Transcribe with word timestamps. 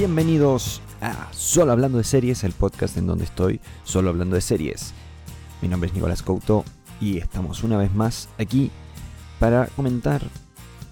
Bienvenidos 0.00 0.80
a 1.02 1.28
Solo 1.30 1.72
Hablando 1.72 1.98
de 1.98 2.04
Series, 2.04 2.42
el 2.44 2.52
podcast 2.52 2.96
en 2.96 3.06
donde 3.06 3.24
estoy 3.24 3.60
solo 3.84 4.08
hablando 4.08 4.34
de 4.34 4.40
series. 4.40 4.94
Mi 5.60 5.68
nombre 5.68 5.88
es 5.88 5.94
Nicolás 5.94 6.22
Couto 6.22 6.64
y 7.02 7.18
estamos 7.18 7.62
una 7.64 7.76
vez 7.76 7.94
más 7.94 8.30
aquí 8.38 8.70
para 9.38 9.66
comentar 9.66 10.22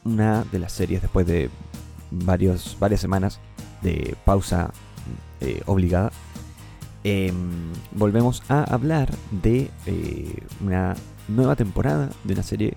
una 0.05 0.45
de 0.53 0.59
las 0.59 0.73
series 0.73 1.01
después 1.01 1.27
de 1.27 1.49
varios, 2.11 2.77
varias 2.79 3.01
semanas 3.01 3.41
de 3.81 4.15
pausa 4.27 4.75
eh, 5.41 5.63
obligada. 5.65 6.13
Em, 7.03 7.73
volvemos 7.93 8.43
a 8.51 8.65
hablar 8.65 9.11
de 9.31 9.71
eh, 9.87 10.37
una 10.63 10.95
nueva 11.29 11.57
temporada 11.57 12.11
de 12.25 12.35
una 12.35 12.43
serie 12.43 12.75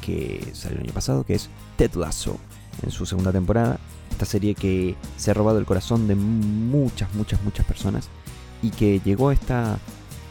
que 0.00 0.52
salió 0.54 0.78
el 0.78 0.84
año 0.84 0.94
pasado, 0.94 1.24
que 1.24 1.34
es 1.34 1.50
Ted 1.76 1.92
Lasso, 1.96 2.38
en 2.82 2.90
su 2.90 3.04
segunda 3.04 3.30
temporada. 3.30 3.78
Esta 4.16 4.24
serie 4.24 4.54
que 4.54 4.94
se 5.18 5.30
ha 5.30 5.34
robado 5.34 5.58
el 5.58 5.66
corazón 5.66 6.08
de 6.08 6.14
muchas, 6.14 7.14
muchas, 7.14 7.42
muchas 7.42 7.66
personas 7.66 8.08
y 8.62 8.70
que 8.70 8.98
llegó 9.04 9.30
esta 9.30 9.78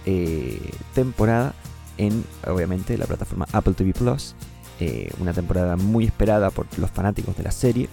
eh, 0.08 0.72
temporada 0.96 1.54
en, 2.00 2.24
obviamente, 2.48 2.98
la 2.98 3.06
plataforma 3.06 3.46
Apple 3.52 3.76
TV 3.76 3.94
Plus. 3.94 4.34
Eh, 4.80 5.12
una 5.20 5.34
temporada 5.34 5.76
muy 5.76 6.04
esperada 6.06 6.50
por 6.50 6.66
los 6.80 6.90
fanáticos 6.90 7.38
de 7.38 7.44
la 7.44 7.52
serie. 7.52 7.88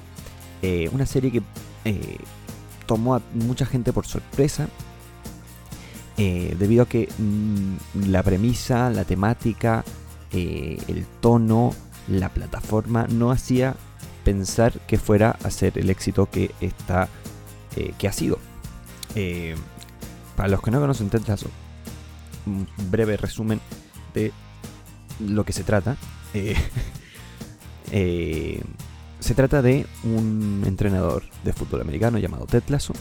Eh, 0.63 0.89
una 0.95 1.05
serie 1.05 1.31
que 1.31 1.43
tomó 2.87 3.17
a 3.17 3.23
mucha 3.35 3.67
gente 3.67 3.93
por 3.93 4.07
sorpresa. 4.07 4.69
debido 6.17 6.85
a 6.85 6.89
que 6.89 7.11
mm, 7.19 8.09
la 8.09 8.23
premisa, 8.23 8.89
la 8.89 9.05
temática, 9.05 9.85
el 10.33 11.05
tono, 11.21 11.75
la 12.09 12.31
plataforma 12.31 13.07
no 13.09 13.31
hacía 13.31 13.77
pensar 14.25 14.73
que 14.87 14.99
fuera 14.99 15.37
a 15.43 15.51
ser 15.51 15.79
el 15.79 15.91
éxito 15.91 16.29
que 16.31 16.51
está 16.61 17.09
eh, 17.77 17.93
que 17.99 18.09
ha 18.09 18.13
sido. 18.13 18.39
Eh, 19.15 19.55
para 20.37 20.49
los 20.49 20.63
que 20.63 20.71
no 20.71 20.81
conocen 20.81 21.11
Ted 21.11 21.23
un 22.45 22.67
breve 22.91 23.17
resumen 23.17 23.61
de 24.15 24.33
lo 25.21 25.45
que 25.45 25.53
se 25.53 25.65
trata. 25.65 25.97
Eh, 27.95 28.59
se 29.21 29.35
trata 29.35 29.61
de 29.61 29.85
un 30.03 30.63
entrenador 30.67 31.25
de 31.45 31.53
fútbol 31.53 31.83
americano 31.83 32.17
llamado 32.17 32.47
Ted 32.47 32.63
Lasso 32.69 32.95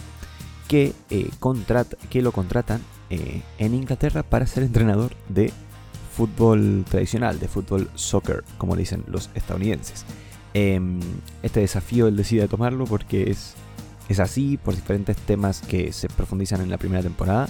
que, 0.68 0.94
contrata, 1.40 1.96
que 2.10 2.22
lo 2.22 2.34
contratan 2.34 2.82
en 3.10 3.74
Inglaterra 3.74 4.22
para 4.22 4.46
ser 4.48 4.64
entrenador 4.64 5.16
de 5.30 5.54
fútbol 6.14 6.84
tradicional, 6.90 7.40
de 7.40 7.48
fútbol 7.48 7.90
soccer, 7.96 8.44
como 8.58 8.76
le 8.76 8.82
dicen 8.82 9.06
los 9.08 9.30
estadounidenses. 9.34 10.06
Em, 10.54 11.00
este 11.44 11.62
desafío 11.62 12.08
él 12.08 12.18
decide 12.18 12.48
tomarlo 12.48 12.86
porque 12.86 13.30
es, 13.32 13.54
es 14.10 14.20
así, 14.20 14.58
por 14.58 14.76
diferentes 14.76 15.16
temas 15.16 15.62
que 15.62 15.94
se 15.94 16.10
profundizan 16.10 16.62
en 16.62 16.70
la 16.70 16.78
primera 16.78 17.02
temporada. 17.02 17.48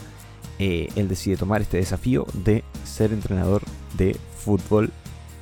Eh, 0.59 0.89
él 0.95 1.07
decide 1.07 1.37
tomar 1.37 1.61
este 1.61 1.77
desafío 1.77 2.27
de 2.33 2.63
ser 2.83 3.13
entrenador 3.13 3.63
de 3.97 4.15
fútbol 4.37 4.91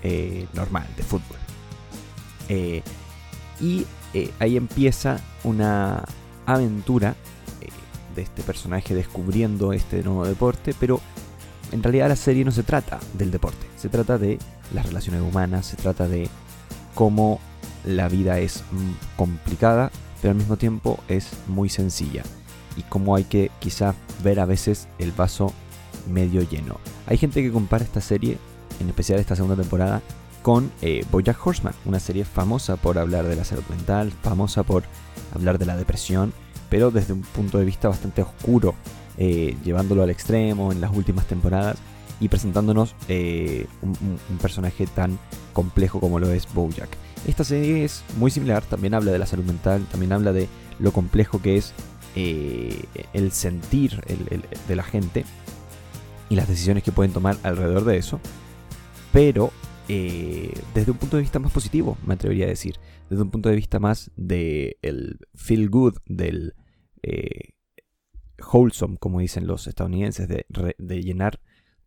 eh, 0.03 0.47
normal, 0.53 0.87
de 0.95 1.03
fútbol. 1.03 1.37
Eh, 2.47 2.81
y 3.59 3.85
ahí 4.39 4.57
empieza 4.57 5.19
una 5.43 6.03
aventura 6.45 7.15
de 8.15 8.23
este 8.23 8.41
personaje 8.41 8.95
descubriendo 8.95 9.71
este 9.73 10.01
nuevo 10.01 10.25
deporte, 10.25 10.73
pero 10.79 10.99
en 11.71 11.83
realidad 11.83 12.07
la 12.09 12.15
serie 12.15 12.43
no 12.43 12.51
se 12.51 12.63
trata 12.63 12.99
del 13.13 13.29
deporte, 13.29 13.67
se 13.77 13.89
trata 13.89 14.17
de 14.17 14.39
las 14.73 14.85
relaciones 14.85 15.21
humanas, 15.21 15.67
se 15.67 15.75
trata 15.75 16.07
de 16.07 16.27
cómo 16.95 17.39
la 17.85 18.07
vida 18.07 18.39
es 18.39 18.63
mm, 18.71 19.17
complicada, 19.17 19.91
pero 20.21 20.31
al 20.31 20.37
mismo 20.37 20.57
tiempo 20.57 20.99
es 21.07 21.29
muy 21.47 21.69
sencilla. 21.69 22.23
Y 22.77 22.83
cómo 22.83 23.15
hay 23.15 23.23
que 23.23 23.51
quizá 23.59 23.95
ver 24.23 24.39
a 24.39 24.45
veces 24.45 24.87
el 24.99 25.11
vaso 25.11 25.53
medio 26.09 26.41
lleno. 26.41 26.77
Hay 27.07 27.17
gente 27.17 27.41
que 27.41 27.51
compara 27.51 27.83
esta 27.83 28.01
serie, 28.01 28.37
en 28.79 28.87
especial 28.89 29.19
esta 29.19 29.35
segunda 29.35 29.55
temporada, 29.55 30.01
con 30.41 30.71
eh, 30.81 31.05
Bojack 31.11 31.45
Horseman, 31.45 31.73
una 31.85 31.99
serie 31.99 32.25
famosa 32.25 32.77
por 32.77 32.97
hablar 32.97 33.25
de 33.25 33.35
la 33.35 33.43
salud 33.43 33.63
mental, 33.69 34.11
famosa 34.23 34.63
por 34.63 34.83
hablar 35.33 35.59
de 35.59 35.65
la 35.65 35.75
depresión, 35.75 36.33
pero 36.69 36.91
desde 36.91 37.13
un 37.13 37.21
punto 37.21 37.57
de 37.57 37.65
vista 37.65 37.89
bastante 37.89 38.21
oscuro, 38.21 38.75
eh, 39.17 39.57
llevándolo 39.63 40.03
al 40.03 40.09
extremo 40.09 40.71
en 40.71 40.79
las 40.81 40.95
últimas 40.95 41.25
temporadas 41.25 41.77
y 42.19 42.27
presentándonos 42.27 42.95
eh, 43.07 43.67
un, 43.81 44.19
personaje 44.41 44.87
tan 44.87 45.17
complejo 45.53 45.99
como 45.99 46.19
lo 46.19 46.31
es 46.31 46.51
Bojack. 46.53 46.89
Esta 47.27 47.43
serie 47.43 47.83
es 47.83 48.03
muy 48.17 48.31
similar, 48.31 48.63
también 48.63 48.93
habla 48.93 49.11
de 49.11 49.19
la 49.19 49.25
salud 49.25 49.43
mental, 49.43 49.85
también 49.91 50.13
habla 50.13 50.31
de 50.31 50.47
lo 50.79 50.91
complejo 50.91 51.41
que 51.41 51.57
es 51.57 51.73
eh, 52.15 52.85
el 53.13 53.31
sentir 53.31 54.01
de 54.67 54.75
la 54.75 54.83
gente 54.83 55.25
y 56.29 56.35
las 56.35 56.47
decisiones 56.47 56.83
que 56.83 56.91
pueden 56.91 57.11
tomar 57.11 57.37
alrededor 57.43 57.83
de 57.85 57.97
eso, 57.97 58.19
pero 59.11 59.51
eh, 59.91 60.53
desde 60.75 60.91
un 60.91 60.97
punto 60.97 61.17
de 61.17 61.23
vista 61.23 61.39
más 61.39 61.51
positivo, 61.51 61.97
me 62.05 62.13
atrevería 62.13 62.45
a 62.45 62.49
decir, 62.49 62.75
desde 63.09 63.23
un 63.23 63.31
punto 63.31 63.49
de 63.49 63.55
vista 63.55 63.79
más 63.79 64.11
del 64.15 65.19
feel 65.33 65.67
good, 65.69 65.97
del 66.05 66.53
eh, 67.01 67.53
wholesome, 68.53 68.97
como 68.97 69.19
dicen 69.19 69.47
los 69.47 69.65
estadounidenses, 69.65 70.27
de, 70.27 70.45
llenar 71.01 71.39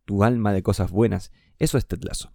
tu 0.03 0.25
alma 0.25 0.51
de 0.51 0.63
cosas 0.63 0.91
buenas. 0.91 1.31
Eso 1.59 1.77
es 1.77 1.85
Ted 1.85 2.03
Lasso. 2.03 2.33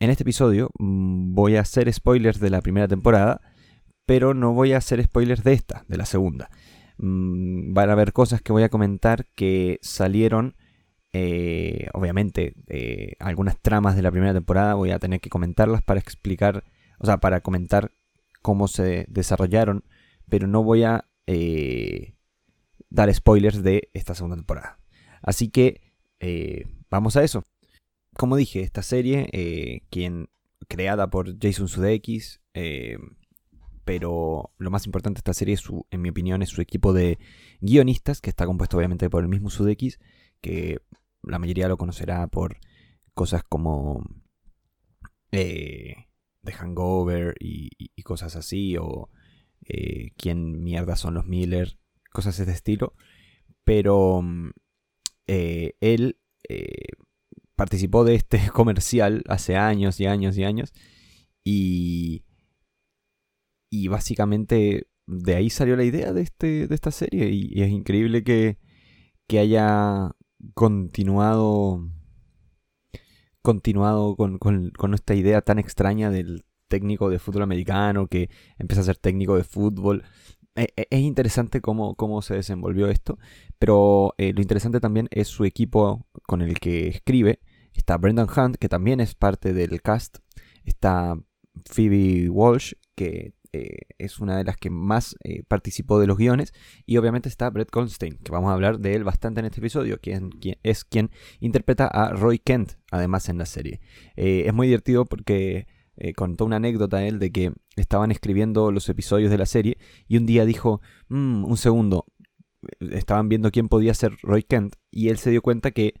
En 0.00 0.08
este 0.08 0.22
episodio 0.22 0.70
mm, 0.78 1.34
voy 1.34 1.56
a 1.56 1.60
hacer 1.60 1.92
spoilers 1.92 2.40
de 2.40 2.48
la 2.48 2.62
primera 2.62 2.88
temporada, 2.88 3.42
pero 4.06 4.32
no 4.32 4.54
voy 4.54 4.72
a 4.72 4.78
hacer 4.78 5.02
spoilers 5.04 5.44
de 5.44 5.52
esta, 5.52 5.84
de 5.88 5.98
la 5.98 6.06
segunda. 6.06 6.50
Mm, 6.96 7.74
van 7.74 7.90
a 7.90 7.92
haber 7.92 8.14
cosas 8.14 8.40
que 8.40 8.52
voy 8.52 8.62
a 8.62 8.70
comentar 8.70 9.26
que 9.34 9.78
salieron, 9.82 10.56
eh, 11.12 11.88
obviamente, 11.92 12.54
eh, 12.66 13.12
algunas 13.18 13.60
tramas 13.60 13.94
de 13.94 14.02
la 14.02 14.10
primera 14.10 14.32
temporada 14.32 14.74
voy 14.74 14.90
a 14.90 14.98
tener 14.98 15.20
que 15.20 15.28
comentarlas 15.28 15.82
para 15.82 16.00
explicar, 16.00 16.64
o 16.98 17.04
sea, 17.04 17.18
para 17.18 17.42
comentar 17.42 17.92
cómo 18.40 18.68
se 18.68 19.04
desarrollaron, 19.08 19.84
pero 20.30 20.46
no 20.46 20.62
voy 20.62 20.84
a 20.84 21.10
eh, 21.26 22.14
dar 22.88 23.12
spoilers 23.14 23.62
de 23.62 23.90
esta 23.92 24.14
segunda 24.14 24.36
temporada. 24.36 24.78
Así 25.22 25.50
que 25.50 25.92
vamos 26.90 27.16
a 27.16 27.22
eso 27.22 27.44
como 28.20 28.36
dije, 28.36 28.60
esta 28.60 28.82
serie, 28.82 29.30
eh, 29.32 29.80
quien 29.88 30.28
creada 30.68 31.08
por 31.08 31.38
Jason 31.40 31.68
Sudeikis, 31.68 32.42
eh, 32.52 32.98
pero 33.86 34.52
lo 34.58 34.70
más 34.70 34.84
importante 34.84 35.16
de 35.16 35.20
esta 35.20 35.32
serie, 35.32 35.56
su, 35.56 35.86
en 35.90 36.02
mi 36.02 36.10
opinión, 36.10 36.42
es 36.42 36.50
su 36.50 36.60
equipo 36.60 36.92
de 36.92 37.18
guionistas, 37.62 38.20
que 38.20 38.28
está 38.28 38.44
compuesto 38.44 38.76
obviamente 38.76 39.08
por 39.08 39.22
el 39.22 39.30
mismo 39.30 39.48
Sudeikis, 39.48 40.00
que 40.42 40.82
la 41.22 41.38
mayoría 41.38 41.66
lo 41.66 41.78
conocerá 41.78 42.26
por 42.26 42.58
cosas 43.14 43.42
como 43.42 44.04
eh, 45.32 45.94
The 46.44 46.52
Hangover 46.52 47.36
y, 47.40 47.70
cosas 48.02 48.36
así, 48.36 48.76
o 48.76 49.08
quién 50.18 50.62
mierda 50.62 50.94
son 50.96 51.14
los 51.14 51.24
Miller, 51.24 51.78
cosas 52.12 52.36
de 52.36 52.42
este 52.42 52.52
estilo. 52.52 52.92
Pero 53.64 54.20
mm, 54.20 54.50
él 55.26 56.18
participó 57.60 58.04
de 58.04 58.14
este 58.14 58.40
comercial 58.54 59.22
hace 59.28 59.56
años 59.56 60.00
y 60.00 60.06
años 60.06 60.38
y 60.38 60.44
años. 60.44 60.72
Y, 61.44 62.24
y 63.70 63.88
básicamente 63.88 64.88
de 65.06 65.34
ahí 65.34 65.50
salió 65.50 65.76
la 65.76 65.84
idea 65.84 66.14
de, 66.14 66.22
este, 66.22 66.66
de 66.66 66.74
esta 66.74 66.90
serie. 66.90 67.28
Y, 67.28 67.60
es 67.62 67.70
increíble 67.70 68.24
que, 68.24 68.56
que, 69.28 69.40
haya 69.40 70.12
continuado, 70.54 71.86
continuado 73.42 74.16
con, 74.16 74.38
con, 74.38 74.94
esta 74.94 75.14
idea 75.14 75.42
tan 75.42 75.58
extraña 75.58 76.08
del 76.08 76.46
técnico 76.66 77.10
de 77.10 77.18
fútbol 77.18 77.42
americano 77.42 78.06
que 78.06 78.30
empieza 78.58 78.80
a 78.80 78.84
ser 78.84 78.96
técnico 78.96 79.36
de 79.36 79.44
fútbol. 79.44 80.04
E, 80.54 80.68
e, 80.76 80.86
es 80.88 81.00
interesante 81.00 81.60
cómo, 81.60 81.94
cómo 81.94 82.22
se 82.22 82.36
desenvolvió 82.36 82.88
esto, 82.88 83.18
pero 83.58 84.14
eh, 84.16 84.32
lo 84.32 84.40
interesante 84.40 84.80
también 84.80 85.08
es 85.10 85.28
su 85.28 85.44
equipo 85.44 86.06
con 86.26 86.40
el 86.40 86.58
que 86.58 86.88
escribe, 86.88 87.40
Está 87.74 87.96
Brendan 87.96 88.28
Hunt, 88.34 88.56
que 88.56 88.68
también 88.68 89.00
es 89.00 89.14
parte 89.14 89.52
del 89.52 89.82
cast. 89.82 90.18
Está 90.64 91.16
Phoebe 91.64 92.28
Walsh, 92.28 92.74
que 92.94 93.34
eh, 93.52 93.78
es 93.98 94.20
una 94.20 94.36
de 94.36 94.44
las 94.44 94.56
que 94.56 94.70
más 94.70 95.16
eh, 95.24 95.42
participó 95.48 95.98
de 95.98 96.06
los 96.06 96.16
guiones. 96.16 96.52
Y 96.86 96.96
obviamente 96.98 97.28
está 97.28 97.50
Brett 97.50 97.70
Goldstein, 97.70 98.18
que 98.18 98.32
vamos 98.32 98.50
a 98.50 98.54
hablar 98.54 98.78
de 98.78 98.94
él 98.94 99.04
bastante 99.04 99.40
en 99.40 99.46
este 99.46 99.60
episodio, 99.60 99.98
quien, 100.00 100.30
es 100.62 100.84
quien 100.84 101.10
interpreta 101.40 101.86
a 101.86 102.12
Roy 102.12 102.38
Kent, 102.38 102.74
además 102.90 103.28
en 103.28 103.38
la 103.38 103.46
serie. 103.46 103.80
Eh, 104.16 104.44
es 104.46 104.54
muy 104.54 104.66
divertido 104.66 105.04
porque 105.04 105.66
contó 106.16 106.46
una 106.46 106.56
anécdota 106.56 107.04
él 107.04 107.18
de 107.18 107.30
que 107.30 107.52
estaban 107.76 108.10
escribiendo 108.10 108.72
los 108.72 108.88
episodios 108.88 109.30
de 109.30 109.36
la 109.36 109.44
serie 109.44 109.76
y 110.08 110.16
un 110.16 110.24
día 110.24 110.46
dijo, 110.46 110.80
mm, 111.10 111.44
un 111.44 111.56
segundo, 111.58 112.06
estaban 112.80 113.28
viendo 113.28 113.50
quién 113.50 113.68
podía 113.68 113.92
ser 113.92 114.16
Roy 114.22 114.42
Kent 114.42 114.76
y 114.90 115.10
él 115.10 115.18
se 115.18 115.30
dio 115.30 115.42
cuenta 115.42 115.72
que 115.72 115.92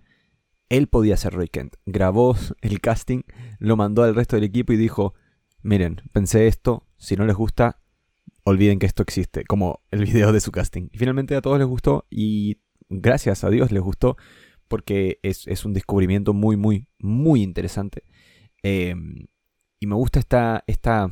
él 0.70 0.86
podía 0.86 1.18
ser 1.18 1.34
Roy 1.34 1.48
Kent. 1.48 1.74
Grabó 1.84 2.36
el 2.62 2.80
casting, 2.80 3.22
lo 3.58 3.76
mandó 3.76 4.04
al 4.04 4.14
resto 4.14 4.36
del 4.36 4.44
equipo 4.44 4.72
y 4.72 4.76
dijo, 4.76 5.14
miren, 5.62 6.00
pensé 6.12 6.46
esto, 6.46 6.86
si 6.96 7.16
no 7.16 7.26
les 7.26 7.36
gusta, 7.36 7.82
olviden 8.44 8.78
que 8.78 8.86
esto 8.86 9.02
existe, 9.02 9.44
como 9.44 9.82
el 9.90 10.04
video 10.04 10.32
de 10.32 10.40
su 10.40 10.52
casting. 10.52 10.88
Y 10.92 10.98
finalmente 10.98 11.34
a 11.34 11.42
todos 11.42 11.58
les 11.58 11.66
gustó 11.66 12.06
y 12.08 12.60
gracias 12.88 13.44
a 13.44 13.50
Dios 13.50 13.70
les 13.72 13.82
gustó 13.82 14.16
porque 14.68 15.18
es, 15.22 15.64
un 15.64 15.74
descubrimiento 15.74 16.32
muy, 16.32 16.56
muy, 16.56 16.86
muy 17.00 17.42
interesante. 17.42 18.04
Em, 18.62 19.26
y 19.80 19.86
me 19.86 19.96
gusta 19.96 20.20
esta, 20.20 20.62
esta 20.68 21.10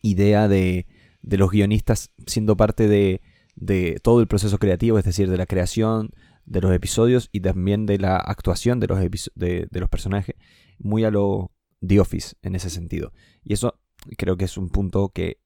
idea 0.00 0.48
de, 0.48 0.86
de 1.20 1.36
los 1.36 1.50
guionistas 1.50 2.10
siendo 2.26 2.56
parte 2.56 2.88
de, 2.88 3.20
de 3.54 4.00
todo 4.02 4.20
el 4.20 4.26
proceso 4.26 4.58
creativo, 4.58 4.98
es 4.98 5.04
decir, 5.04 5.28
de 5.28 5.36
la 5.36 5.46
creación 5.46 6.12
de 6.44 6.60
los 6.60 6.72
episodios 6.72 7.28
y 7.32 7.40
también 7.40 7.86
de 7.86 7.98
la 7.98 8.16
actuación 8.16 8.80
de 8.80 8.86
los, 8.88 8.98
de, 9.34 9.68
los 9.70 9.88
personajes, 9.88 10.36
muy 10.78 11.04
a 11.04 11.10
lo 11.10 11.52
The 11.86 12.00
Office 12.00 12.36
en 12.42 12.54
ese 12.54 12.70
sentido. 12.70 13.12
Y 13.44 13.52
eso 13.54 13.80
creo 14.16 14.36
que 14.36 14.44
es 14.44 14.56
un 14.56 14.68
punto 14.68 15.10
que, 15.10 15.40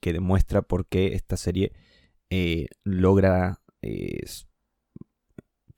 que 0.00 0.12
demuestra 0.12 0.62
por 0.62 0.86
qué 0.86 1.14
esta 1.14 1.36
serie 1.36 1.72
eh, 2.30 2.66
logra 2.84 3.60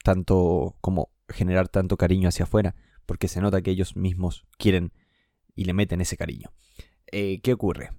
tanto 0.02 0.76
como 0.81 1.11
generar 1.28 1.69
tanto 1.69 1.96
cariño 1.96 2.28
hacia 2.28 2.44
afuera, 2.44 2.75
porque 3.06 3.28
se 3.28 3.40
nota 3.40 3.62
que 3.62 3.70
ellos 3.70 3.96
mismos 3.96 4.46
quieren 4.58 4.93
y 5.55 5.64
le 5.64 5.75
meten 5.75 6.00
ese 6.00 6.17
cariño. 6.17 6.52
Eh, 7.12 7.40
¿Qué 7.43 7.52
ocurre? 7.52 7.90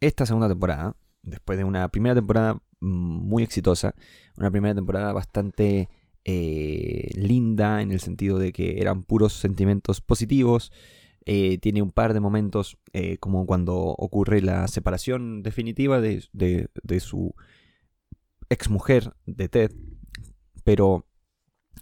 Esta 0.00 0.26
segunda 0.26 0.48
temporada, 0.48 0.96
después 1.22 1.58
de 1.58 1.64
una 1.64 1.88
primera 1.88 2.14
temporada 2.14 2.62
muy 2.80 3.42
exitosa, 3.42 3.94
una 4.36 4.50
primera 4.50 4.74
temporada 4.74 5.12
bastante 5.12 5.88
eh, 6.24 7.10
linda 7.14 7.82
en 7.82 7.92
el 7.92 8.00
sentido 8.00 8.38
de 8.38 8.52
que 8.52 8.80
eran 8.80 9.02
puros 9.02 9.32
sentimientos 9.34 10.00
positivos, 10.00 10.72
eh, 11.26 11.58
tiene 11.58 11.82
un 11.82 11.90
par 11.90 12.14
de 12.14 12.20
momentos 12.20 12.78
como 13.20 13.46
cuando 13.46 13.76
ocurre 13.76 14.40
la 14.40 14.66
separación 14.68 15.42
definitiva 15.42 16.00
de, 16.00 16.26
de, 16.32 17.00
su 17.00 17.34
exmujer, 18.48 19.14
de 19.26 19.48
Ted, 19.48 19.70
pero 20.64 21.06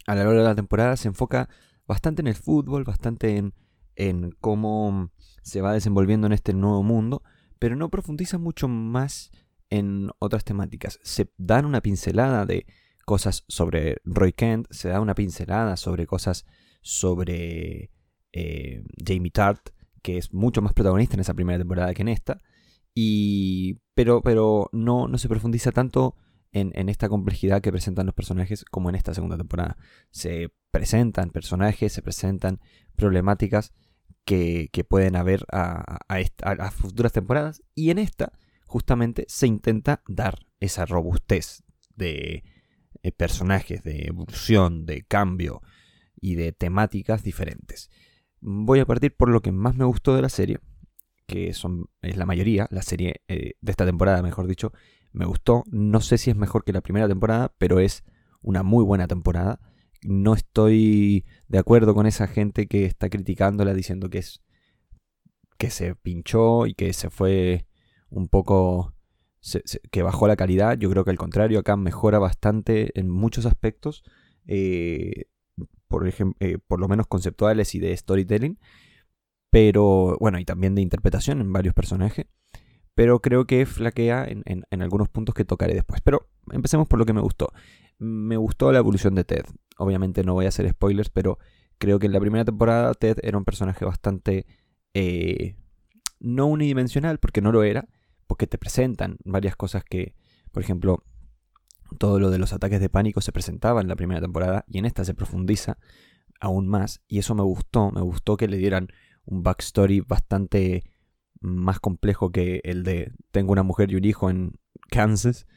a 0.05 0.15
lo 0.15 0.23
largo 0.23 0.39
de 0.39 0.43
la 0.43 0.55
temporada 0.55 0.97
se 0.97 1.07
enfoca 1.07 1.49
bastante 1.87 2.21
en 2.21 2.27
el 2.27 2.35
fútbol, 2.35 2.83
bastante 2.83 3.37
en, 3.37 3.53
en 3.95 4.31
cómo 4.39 5.11
se 5.41 5.61
va 5.61 5.73
desenvolviendo 5.73 6.27
en 6.27 6.33
este 6.33 6.53
nuevo 6.53 6.83
mundo, 6.83 7.23
pero 7.59 7.75
no 7.75 7.89
profundiza 7.89 8.37
mucho 8.37 8.67
más 8.67 9.31
en 9.69 10.09
otras 10.19 10.43
temáticas. 10.43 10.99
Se 11.03 11.29
dan 11.37 11.65
una 11.65 11.81
pincelada 11.81 12.45
de 12.45 12.65
cosas 13.09 13.43
sobre 13.47 13.97
Roy 14.05 14.33
Kent, 14.33 14.67
se 14.69 14.87
da 14.87 15.01
una 15.01 15.15
pincelada 15.15 15.77
sobre 15.77 16.05
cosas 16.05 16.45
sobre 16.83 17.89
eh, 18.31 18.83
Jamie 19.03 19.31
Tart, 19.31 19.69
que 20.03 20.19
es 20.19 20.31
mucho 20.31 20.61
más 20.61 20.73
protagonista 20.73 21.15
en 21.15 21.21
esa 21.21 21.33
primera 21.33 21.57
temporada 21.57 21.91
que 21.95 22.03
en 22.03 22.09
esta, 22.09 22.39
y, 22.93 23.79
pero, 23.95 24.21
pero 24.21 24.69
no, 24.73 25.07
no 25.07 25.17
se 25.17 25.27
profundiza 25.27 25.71
tanto 25.71 26.17
en, 26.51 26.87
esta 26.87 27.09
complejidad 27.09 27.61
que 27.61 27.71
presentan 27.71 28.05
los 28.05 28.13
personajes 28.13 28.63
como 28.63 28.89
en 28.89 28.95
esta 28.95 29.15
segunda 29.15 29.37
temporada. 29.37 29.75
Se 30.11 30.53
presentan 30.69 31.31
personajes, 31.31 31.91
se 31.91 32.03
presentan 32.03 32.59
problemáticas 32.95 33.73
que, 34.23 34.69
pueden 34.87 35.15
haber 35.15 35.47
a, 35.51 35.97
a, 36.07 36.71
futuras 36.71 37.11
temporadas 37.11 37.63
y 37.73 37.89
en 37.89 37.97
esta 37.97 38.33
justamente 38.67 39.25
se 39.27 39.47
intenta 39.47 40.03
dar 40.07 40.45
esa 40.59 40.85
robustez 40.85 41.63
de 41.95 42.43
eh, 43.03 43.11
personajes, 43.11 43.83
de 43.83 44.07
evolución, 44.07 44.85
de 44.85 45.03
cambio 45.03 45.61
y 46.19 46.35
de 46.35 46.51
temáticas 46.51 47.23
diferentes. 47.23 47.89
Voy 48.41 48.79
a 48.79 48.85
partir 48.85 49.15
por 49.15 49.29
lo 49.29 49.41
que 49.41 49.51
más 49.51 49.75
me 49.75 49.85
gustó 49.85 50.15
de 50.15 50.21
la 50.21 50.29
serie, 50.29 50.59
que 51.27 51.53
son, 51.53 51.89
es 52.01 52.17
la 52.17 52.25
mayoría, 52.25 52.67
la 52.71 52.81
serie 52.81 53.21
eh, 53.27 53.53
de 53.61 53.71
esta 53.71 53.85
temporada, 53.85 54.21
mejor 54.21 54.47
dicho, 54.47 54.73
me 55.11 55.25
gustó. 55.25 55.63
No 55.71 56.01
sé 56.01 56.17
si 56.17 56.29
es 56.29 56.35
mejor 56.35 56.63
que 56.63 56.73
la 56.73 56.81
primera 56.81 57.07
temporada, 57.07 57.53
pero 57.57 57.79
es 57.79 58.03
una 58.41 58.63
muy 58.63 58.83
buena 58.83 59.07
temporada. 59.07 59.59
No 60.03 60.33
estoy 60.33 61.25
de 61.47 61.59
acuerdo 61.59 61.93
con 61.93 62.05
esa 62.05 62.27
gente 62.27 62.67
que 62.67 62.85
está 62.85 63.09
criticándola 63.09 63.73
diciendo 63.73 64.09
que 64.09 64.19
es 64.19 64.41
que 65.57 65.69
se 65.69 65.93
pinchó 65.93 66.67
y 66.67 66.73
que 66.73 66.93
se 66.93 67.09
fue 67.09 67.67
un 68.09 68.29
poco 68.29 68.93
que 69.91 70.03
bajó 70.03 70.27
la 70.27 70.35
calidad. 70.35 70.77
Yo 70.77 70.89
creo 70.89 71.03
que 71.03 71.11
al 71.11 71.17
contrario, 71.17 71.59
acá 71.59 71.75
mejora 71.77 72.19
bastante 72.19 72.97
en 72.99 73.09
muchos 73.09 73.45
aspectos, 73.45 74.03
eh, 74.45 75.25
por, 75.87 76.07
ejemplo, 76.07 76.35
eh, 76.39 76.57
por 76.57 76.79
lo 76.79 76.87
menos 76.87 77.07
conceptuales 77.07 77.73
y 77.75 77.79
de 77.79 77.95
storytelling, 77.95 78.59
pero 79.49 80.17
bueno, 80.19 80.39
y 80.39 80.45
también 80.45 80.75
de 80.75 80.81
interpretación 80.81 81.41
en 81.41 81.51
varios 81.51 81.73
personajes 81.73 82.27
pero 82.99 83.21
creo 83.21 83.45
que 83.45 83.65
flaquea 83.65 84.27
en, 84.27 84.65
algunos 84.81 85.07
puntos 85.07 85.33
que 85.33 85.45
tocaré 85.45 85.73
después. 85.73 86.01
Pero 86.01 86.27
empecemos 86.51 86.85
por 86.85 86.99
lo 86.99 87.05
que 87.05 87.13
me 87.13 87.21
gustó. 87.21 87.47
Me 87.97 88.35
gustó 88.35 88.73
la 88.73 88.79
evolución 88.79 89.15
de 89.15 89.23
Ted. 89.23 89.45
Obviamente 89.77 90.25
no 90.25 90.33
voy 90.33 90.43
a 90.43 90.49
hacer 90.49 90.69
spoilers, 90.69 91.09
pero 91.09 91.39
creo 91.77 91.97
que 91.97 92.07
en 92.07 92.11
la 92.11 92.19
primera 92.19 92.43
temporada 92.43 92.93
Ted 92.95 93.19
era 93.23 93.37
un 93.37 93.45
personaje 93.45 93.85
bastante... 93.85 94.45
Eh, 94.93 95.55
no 96.19 96.47
unidimensional, 96.47 97.19
porque 97.19 97.39
no 97.39 97.53
lo 97.53 97.63
era, 97.63 97.87
porque 98.29 98.45
te 98.45 98.59
presentan 98.59 99.17
varias 99.25 99.55
cosas 99.55 99.83
que, 99.83 100.13
por 100.51 100.61
ejemplo, 100.61 101.03
todo 101.97 102.19
lo 102.19 102.29
de 102.29 102.37
los 102.37 102.53
ataques 102.53 102.79
de 102.79 102.87
pánico 102.87 103.21
se 103.21 103.31
presentaba 103.31 103.81
en 103.81 103.87
la 103.87 103.95
primera 103.95 104.21
temporada 104.21 104.65
y 104.67 104.77
en 104.77 104.85
esta 104.85 105.03
se 105.03 105.15
profundiza 105.15 105.79
aún 106.39 106.67
más 106.67 107.01
y 107.07 107.17
eso 107.17 107.33
me 107.33 107.41
gustó, 107.41 107.89
me 107.89 108.01
gustó 108.01 108.37
que 108.37 108.47
le 108.47 108.57
dieran 108.57 108.89
un 109.25 109.41
backstory 109.41 110.01
bastante 110.01 110.83
más 111.41 111.79
complejo 111.79 112.31
que 112.31 112.61
el 112.63 112.83
de 112.83 113.13
tengo 113.31 113.51
una 113.51 113.63
mujer 113.63 113.91
y 113.91 113.95
un 113.95 114.05
hijo 114.05 114.29
en 114.29 114.59
Kansas 114.91 115.47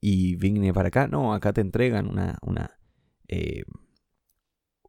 y 0.00 0.36
vine 0.36 0.72
para 0.72 0.88
acá. 0.88 1.08
No, 1.08 1.34
acá 1.34 1.52
te 1.52 1.60
entregan 1.60 2.08
una, 2.08 2.38
una, 2.40 2.78
eh, 3.28 3.64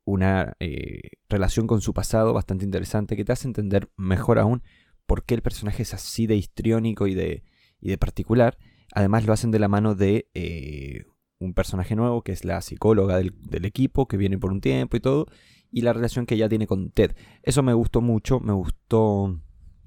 una 0.05 0.55
eh, 0.61 1.09
relación 1.27 1.67
con 1.67 1.81
su 1.81 1.93
pasado 1.93 2.33
bastante 2.33 2.63
interesante 2.63 3.17
que 3.17 3.25
te 3.25 3.33
hace 3.33 3.49
entender 3.49 3.91
mejor 3.97 4.39
aún 4.39 4.63
por 5.07 5.23
qué 5.23 5.33
el 5.33 5.41
personaje 5.41 5.81
es 5.81 5.95
así 5.95 6.27
de 6.27 6.35
histriónico 6.35 7.07
y 7.07 7.15
de, 7.15 7.43
y 7.81 7.89
de 7.89 7.97
particular. 7.97 8.57
Además 8.93 9.25
lo 9.25 9.33
hacen 9.33 9.49
de 9.49 9.59
la 9.59 9.67
mano 9.67 9.95
de 9.95 10.29
eh, 10.35 11.05
un 11.39 11.53
personaje 11.53 11.95
nuevo 11.95 12.21
que 12.21 12.31
es 12.31 12.45
la 12.45 12.61
psicóloga 12.61 13.17
del, 13.17 13.33
equipo 13.65 14.07
que 14.07 14.17
viene 14.17 14.37
por 14.37 14.51
un 14.51 14.61
tiempo 14.61 14.95
y 14.97 14.99
todo. 14.99 15.25
Y 15.71 15.81
la 15.81 15.93
relación 15.93 16.25
que 16.25 16.35
ella 16.35 16.47
tiene 16.47 16.67
con 16.67 16.91
Ted. 16.91 17.15
Eso 17.43 17.63
me 17.63 17.73
gustó 17.73 18.01
mucho, 18.01 18.39
me 18.39 18.53
gustó 18.53 19.41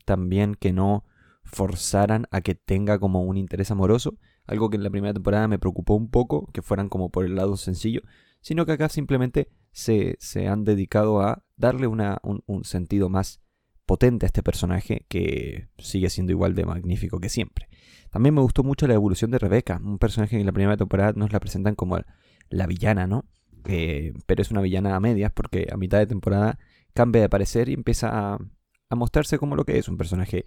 también 0.04 0.54
que 0.54 0.72
no 0.72 1.04
forzaran 1.44 2.26
a 2.30 2.40
que 2.42 2.54
tenga 2.54 2.98
como 2.98 3.22
un 3.22 3.36
interés 3.36 3.70
amoroso, 3.70 4.18
algo 4.44 4.70
que 4.70 4.76
en 4.76 4.82
la 4.82 4.90
primera 4.90 5.14
temporada 5.14 5.48
me 5.48 5.58
preocupó 5.58 5.94
un 5.94 6.10
poco, 6.10 6.50
que 6.52 6.62
fueran 6.62 6.88
como 6.88 7.10
por 7.10 7.24
el 7.24 7.34
lado 7.34 7.56
sencillo, 7.56 8.02
sino 8.40 8.66
que 8.66 8.72
acá 8.72 8.88
simplemente 8.88 9.48
se, 9.72 10.16
se 10.20 10.48
han 10.48 10.64
dedicado 10.64 11.20
a 11.20 11.44
darle 11.56 11.86
una, 11.86 12.18
un, 12.22 12.64
sentido 12.64 13.08
más 13.08 13.40
potente 13.90 14.24
a 14.24 14.28
este 14.28 14.44
personaje 14.44 15.04
que 15.08 15.66
sigue 15.78 16.10
siendo 16.10 16.30
igual 16.30 16.54
de 16.54 16.64
magnífico 16.64 17.18
que 17.18 17.28
siempre. 17.28 17.68
También 18.10 18.36
me 18.36 18.40
gustó 18.40 18.62
mucho 18.62 18.86
la 18.86 18.94
evolución 18.94 19.32
de 19.32 19.38
Rebeca, 19.40 19.80
un 19.82 19.98
personaje 19.98 20.36
que 20.36 20.40
en 20.40 20.46
la 20.46 20.52
primera 20.52 20.76
temporada 20.76 21.12
nos 21.16 21.32
la 21.32 21.40
presentan 21.40 21.74
como 21.74 21.98
la 22.50 22.66
villana, 22.68 23.08
¿no? 23.08 23.24
Eh, 23.64 24.12
pero 24.26 24.42
es 24.42 24.52
una 24.52 24.60
villana 24.60 24.94
a 24.94 25.00
medias 25.00 25.32
porque 25.32 25.66
a 25.72 25.76
mitad 25.76 25.98
de 25.98 26.06
temporada 26.06 26.56
cambia 26.94 27.20
de 27.20 27.28
parecer 27.28 27.68
y 27.68 27.72
empieza 27.72 28.34
a, 28.34 28.38
mostrarse 28.94 29.38
como 29.38 29.56
lo 29.56 29.64
que 29.64 29.76
es, 29.76 29.88
un 29.88 29.96
personaje 29.96 30.44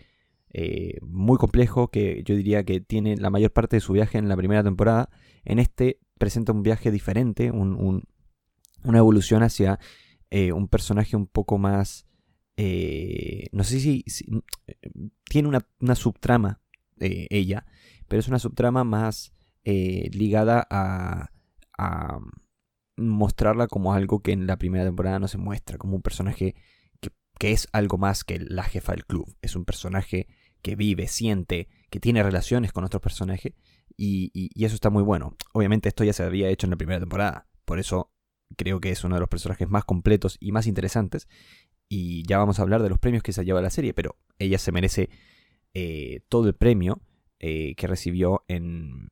eh, 0.54 1.00
muy 1.02 1.38
complejo 1.38 1.90
que 1.90 2.24
yo 2.24 2.38
diría 2.38 2.64
que 2.64 2.80
tiene 2.80 3.18
la 3.18 3.30
mayor 3.30 3.52
parte 3.52 3.76
de 3.76 3.82
su 3.82 3.92
viaje 3.92 4.18
en 4.20 4.30
la 4.30 4.38
primera 4.38 4.64
temporada. 4.64 5.10
En 5.44 5.60
este 5.60 6.00
presenta 6.18 6.54
un 6.54 6.64
viaje 6.64 6.92
diferente, 6.92 7.52
una 7.52 8.98
evolución 8.98 9.44
hacia 9.44 9.80
eh, 10.30 10.54
un 10.54 10.70
personaje 10.70 11.18
un 11.18 11.28
poco 11.28 11.58
más... 11.58 12.06
Eh, 12.58 13.48
no 13.52 13.64
sé 13.64 13.80
si, 13.80 14.06
tiene 15.26 15.48
una, 15.48 15.96
subtrama 15.96 16.62
ella, 17.00 17.66
pero 18.08 18.20
es 18.20 18.28
una 18.28 18.40
subtrama 18.40 18.84
más 18.84 19.34
ligada 19.66 20.66
a, 20.70 21.32
a 21.78 22.20
mostrarla 22.98 23.68
como 23.68 23.94
algo 23.94 24.22
que 24.22 24.32
en 24.32 24.48
la 24.48 24.58
primera 24.58 24.86
temporada 24.86 25.20
no 25.20 25.28
se 25.28 25.38
muestra, 25.38 25.78
como 25.78 25.96
un 25.96 26.02
personaje 26.02 26.56
que 27.40 27.52
es 27.52 27.68
algo 27.74 27.98
más 27.98 28.24
que 28.24 28.40
la 28.40 28.64
jefa 28.64 28.94
del 28.94 29.06
club. 29.06 29.36
Es 29.42 29.56
un 29.56 29.66
personaje 29.66 30.28
que 30.62 30.76
vive, 30.76 31.08
siente, 31.08 31.68
que 31.90 32.00
tiene 32.00 32.24
relaciones 32.24 32.72
con 32.72 32.84
otros 32.84 33.02
personajes 33.02 33.54
y, 33.98 34.50
eso 34.64 34.76
está 34.76 34.90
muy 34.90 35.04
bueno. 35.04 35.36
Obviamente 35.54 35.90
esto 35.90 36.04
ya 36.04 36.14
se 36.14 36.24
había 36.24 36.50
hecho 36.50 36.66
en 36.66 36.72
la 36.72 36.78
primera 36.78 37.00
temporada, 37.00 37.48
por 37.66 37.80
eso 37.80 38.12
creo 38.56 38.80
que 38.80 38.92
es 38.92 39.04
uno 39.04 39.16
de 39.16 39.20
los 39.20 39.30
personajes 39.30 39.68
más 39.68 39.84
completos 39.84 40.38
y 40.40 40.52
más 40.52 40.68
interesantes. 40.68 41.28
Y 41.96 42.24
ya 42.26 42.40
vamos 42.40 42.58
a 42.58 42.64
hablar 42.64 42.82
de 42.82 42.90
los 42.90 42.98
premios 42.98 43.22
que 43.22 43.34
se 43.34 43.46
lleva 43.46 43.62
la 43.62 43.70
serie, 43.70 43.94
pero 43.94 44.18
ella 44.40 44.58
se 44.58 44.72
merece 44.72 45.12
eh, 45.76 46.22
todo 46.28 46.48
el 46.48 46.56
premio 46.56 47.04
eh, 47.38 47.76
que 47.76 47.86
recibió 47.86 48.44
en, 48.48 49.10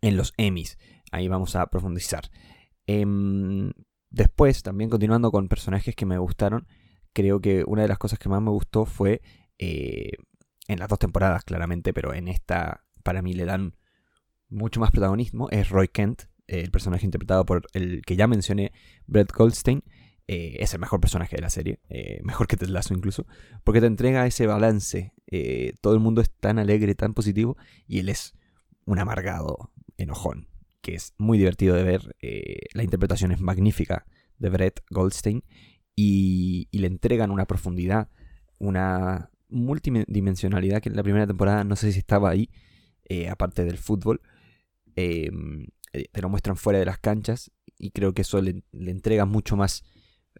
en 0.00 0.16
los 0.16 0.34
Emmys. 0.36 0.78
Ahí 1.12 1.28
vamos 1.28 1.54
a 1.54 1.64
profundizar. 1.68 2.28
Em, 2.88 3.70
después, 4.10 4.64
también 4.64 4.90
continuando 4.90 5.30
con 5.30 5.46
personajes 5.46 5.94
que 5.94 6.06
me 6.06 6.18
gustaron, 6.18 6.66
creo 7.12 7.40
que 7.40 7.62
una 7.64 7.82
de 7.82 7.88
las 7.88 7.98
cosas 7.98 8.18
que 8.18 8.28
más 8.28 8.42
me 8.42 8.50
gustó 8.50 8.84
fue 8.84 9.22
eh, 9.56 10.10
en 10.66 10.80
las 10.80 10.88
dos 10.88 10.98
temporadas 10.98 11.44
claramente, 11.44 11.92
pero 11.92 12.14
en 12.14 12.26
esta 12.26 12.84
para 13.04 13.22
mí 13.22 13.32
le 13.32 13.44
dan 13.44 13.76
mucho 14.48 14.80
más 14.80 14.90
protagonismo, 14.90 15.48
es 15.50 15.68
Roy 15.68 15.86
Kent, 15.86 16.24
el 16.48 16.72
personaje 16.72 17.06
interpretado 17.06 17.46
por 17.46 17.68
el 17.74 18.02
que 18.02 18.16
ya 18.16 18.26
mencioné, 18.26 18.72
Brett 19.06 19.30
Goldstein. 19.32 19.84
Eh, 20.26 20.56
es 20.60 20.72
el 20.72 20.80
mejor 20.80 21.00
personaje 21.00 21.36
de 21.36 21.42
la 21.42 21.50
serie, 21.50 21.80
eh, 21.90 22.20
mejor 22.24 22.46
que 22.46 22.56
Ted 22.56 22.68
Lasso 22.68 22.94
incluso, 22.94 23.26
porque 23.62 23.80
te 23.80 23.86
entrega 23.86 24.26
ese 24.26 24.46
balance. 24.46 25.12
Eh, 25.26 25.74
todo 25.82 25.92
el 25.92 26.00
mundo 26.00 26.22
es 26.22 26.30
tan 26.30 26.58
alegre, 26.58 26.94
tan 26.94 27.12
positivo, 27.12 27.58
y 27.86 27.98
él 27.98 28.08
es 28.08 28.34
un 28.86 28.98
amargado 28.98 29.70
enojón, 29.98 30.48
que 30.80 30.94
es 30.94 31.12
muy 31.18 31.36
divertido 31.36 31.74
de 31.74 31.82
ver. 31.82 32.16
la 32.72 32.82
interpretación 32.82 33.32
es 33.32 33.40
magnífica 33.40 34.06
de 34.38 34.48
Brett 34.48 34.80
Goldstein 34.90 35.44
y, 35.94 36.68
le 36.72 36.86
entregan 36.86 37.30
una 37.30 37.46
profundidad, 37.46 38.08
una 38.58 39.30
multidimensionalidad 39.48 40.80
que 40.80 40.88
en 40.88 40.96
la 40.96 41.02
primera 41.02 41.26
temporada 41.26 41.64
no 41.64 41.76
sé 41.76 41.92
si 41.92 41.98
estaba 41.98 42.30
ahí, 42.30 42.50
aparte 43.30 43.64
del 43.64 43.78
fútbol. 43.78 44.22
Te 44.94 45.30
lo 46.20 46.28
muestran 46.28 46.56
fuera 46.56 46.78
de 46.78 46.86
las 46.86 46.98
canchas 46.98 47.50
y 47.78 47.90
creo 47.90 48.14
que 48.14 48.22
eso 48.22 48.40
le 48.40 48.62
entrega 48.72 49.26
mucho 49.26 49.56
más 49.56 49.84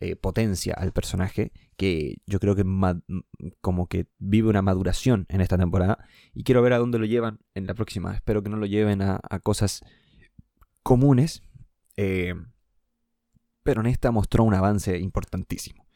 eh, 0.01 0.17
potencia 0.17 0.75
al 0.75 0.93
personaje 0.93 1.53
que 1.77 2.17
yo 2.27 2.41
creo 2.41 2.57
que 2.57 2.65
como 3.61 3.87
que 3.87 4.07
vive 4.19 4.49
una 4.49 4.63
maduración 4.63 5.27
en 5.29 5.41
esta 5.41 5.57
temporada 5.57 6.05
y 6.33 6.43
quiero 6.43 6.63
ver 6.63 6.73
a 6.73 6.79
dónde 6.79 6.99
lo 6.99 7.07
llevan 7.07 7.39
en 7.55 7.67
la 7.67 7.75
próxima. 7.75 8.15
Espero 8.15 8.43
que 8.43 8.51
no 8.51 8.57
lo 8.57 8.67
lleven 8.67 9.03
a, 9.03 9.21
cosas 9.43 9.83
comunes, 10.83 11.43
eh, 11.97 12.35
pero 13.63 13.83
en 13.83 13.87
esta 13.87 14.11
mostró 14.11 14.43
un 14.43 14.55
avance 14.55 14.99
importantísimo. 14.99 15.87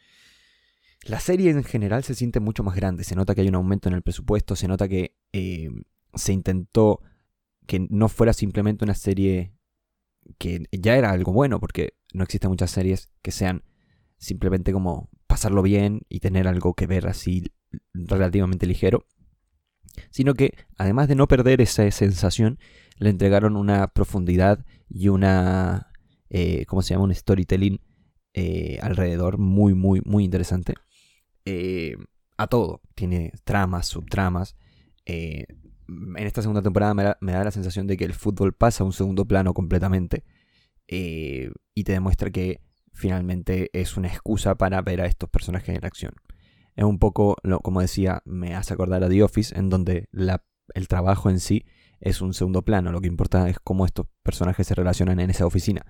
La 1.03 1.21
serie 1.21 1.51
en 1.51 1.65
general 1.65 2.05
se 2.05 2.15
siente 2.15 2.39
mucho 2.39 2.63
más 2.63 2.77
grande, 2.77 3.03
se 3.03 3.17
nota 3.17 3.35
que 3.35 3.41
hay 3.41 3.49
un 3.49 3.55
aumento 3.55 3.89
en 3.89 3.95
el 3.95 4.03
presupuesto, 4.03 4.57
se 4.57 4.69
nota 4.69 4.89
que 4.89 5.17
eh, 5.33 5.71
se 6.15 6.33
intentó 6.33 7.01
que 7.67 7.87
no 7.91 8.09
fuera 8.09 8.33
simplemente 8.33 8.85
una 8.85 8.95
serie 8.95 9.55
que 10.39 10.67
ya 10.73 10.97
era 10.97 11.11
algo 11.11 11.33
bueno, 11.33 11.61
porque 11.61 11.95
no 12.13 12.25
existen 12.25 12.51
muchas 12.51 12.71
series 12.71 13.11
que 13.23 13.31
sean 13.31 13.63
simplemente 14.19 14.73
como 14.73 15.09
pasarlo 15.27 15.63
bien 15.63 16.03
y 16.09 16.21
tener 16.21 16.49
algo 16.49 16.75
que 16.75 16.87
ver 16.87 17.07
así 17.07 17.45
relativamente 17.95 18.67
ligero, 18.67 19.07
sino 20.11 20.35
que 20.35 20.55
además 20.77 21.09
de 21.09 21.15
no 21.15 21.29
perder 21.29 21.61
esa 21.61 21.89
sensación, 21.91 22.59
le 22.99 23.11
entregaron 23.11 23.57
una 23.57 23.89
profundidad 23.89 24.65
y 24.89 25.09
una, 25.09 25.93
eh, 26.31 26.67
¿cómo 26.67 26.83
se 26.83 26.95
llama? 26.95 27.05
Un 27.05 27.15
storytelling 27.15 27.81
eh, 28.35 28.79
alrededor 28.83 29.39
muy, 29.39 29.75
muy, 29.75 30.01
muy 30.05 30.25
interesante. 30.25 30.75
Eh, 31.45 31.97
a 32.37 32.47
todo, 32.47 32.81
tiene 32.95 33.33
tramas, 33.45 33.87
subtramas. 33.87 34.57
en 35.07 35.47
esta 36.17 36.43
segunda 36.43 36.63
temporada 36.63 36.95
me 36.95 37.03
da, 37.03 37.19
me 37.21 37.33
da, 37.33 37.45
la 37.45 37.51
sensación 37.51 37.87
de 37.87 37.97
que 37.97 38.05
el 38.05 38.13
fútbol 38.13 38.53
pasa 38.53 38.85
a 38.85 38.87
un 38.87 38.93
segundo 38.93 39.25
plano 39.25 39.55
completamente 39.55 40.25
y 40.87 41.85
te 41.85 41.93
demuestra 41.93 42.31
que 42.31 42.61
finalmente 42.99 43.71
es 43.73 43.97
una 43.97 44.09
excusa 44.09 44.57
para 44.57 44.83
ver 44.83 45.01
a 45.01 45.07
estos 45.07 45.31
personajes 45.31 45.77
en 45.77 45.85
acción. 45.85 46.13
Es 46.77 46.85
un 46.85 46.99
poco, 46.99 47.37
como 47.63 47.81
decía, 47.81 48.23
me 48.25 48.55
hace 48.55 48.75
acordar 48.75 49.03
a 49.03 49.09
The 49.09 49.23
Office, 49.23 49.57
en 49.59 49.69
donde 49.69 50.09
el 50.13 50.89
trabajo 50.89 51.31
en 51.31 51.41
sí 51.41 51.65
es 52.01 52.21
un 52.21 52.35
segundo 52.35 52.63
plano. 52.63 52.93
Lo 52.93 53.01
que 53.01 53.09
importa 53.09 53.49
es 53.49 53.59
cómo 53.59 53.85
estos 53.85 54.07
personajes 54.23 54.67
se 54.67 54.75
relacionan 54.75 55.21
en 55.21 55.31
esa 55.31 55.47
oficina. 55.47 55.87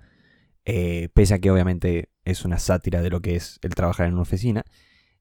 Eh, 0.65 1.09
pese 1.15 1.35
a 1.35 1.39
que 1.39 1.51
obviamente 1.51 2.11
es 2.25 2.45
una 2.45 2.59
sátira 2.59 3.01
de 3.03 3.11
lo 3.11 3.21
que 3.21 3.37
es 3.37 3.59
el 3.63 3.75
trabajar 3.75 4.07
en 4.07 4.15
una 4.15 4.23
oficina, 4.23 4.65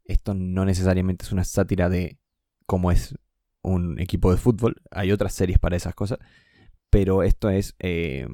esto 0.04 0.34
no 0.34 0.66
necesariamente 0.66 1.26
es 1.26 1.32
una 1.32 1.44
sátira 1.44 1.90
de 1.90 2.18
cómo 2.66 2.92
es 2.92 3.16
un 3.62 4.00
equipo 4.00 4.32
de 4.32 4.38
fútbol. 4.38 4.76
Hay 4.92 5.12
otras 5.12 5.34
series 5.34 5.60
para 5.60 5.76
esas 5.76 5.96
cosas. 5.96 6.20
Pero 6.90 7.24
esto 7.24 7.50
es 7.50 7.76
eh, 7.80 8.28